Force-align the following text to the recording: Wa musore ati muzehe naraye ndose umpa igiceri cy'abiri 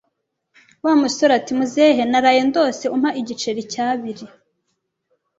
Wa 0.83 0.93
musore 1.01 1.31
ati 1.39 1.51
muzehe 1.57 2.01
naraye 2.11 2.41
ndose 2.49 2.83
umpa 2.95 3.09
igiceri 3.21 3.61
cy'abiri 3.71 4.25